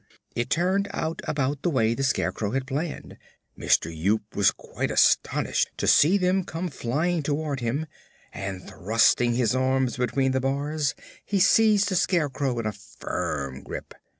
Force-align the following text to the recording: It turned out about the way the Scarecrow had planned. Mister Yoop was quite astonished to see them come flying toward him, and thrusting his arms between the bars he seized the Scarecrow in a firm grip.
It 0.35 0.49
turned 0.49 0.87
out 0.95 1.21
about 1.25 1.61
the 1.61 1.69
way 1.69 1.93
the 1.93 2.01
Scarecrow 2.01 2.53
had 2.53 2.65
planned. 2.65 3.17
Mister 3.55 3.87
Yoop 3.91 4.35
was 4.35 4.49
quite 4.49 4.89
astonished 4.89 5.69
to 5.77 5.85
see 5.85 6.17
them 6.17 6.43
come 6.43 6.69
flying 6.69 7.21
toward 7.21 7.59
him, 7.59 7.85
and 8.33 8.67
thrusting 8.67 9.35
his 9.35 9.53
arms 9.53 9.97
between 9.97 10.31
the 10.31 10.41
bars 10.41 10.95
he 11.23 11.39
seized 11.39 11.89
the 11.89 11.95
Scarecrow 11.95 12.57
in 12.57 12.65
a 12.65 12.71
firm 12.71 13.61
grip. 13.61 13.93